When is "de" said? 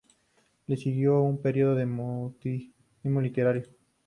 1.75-1.85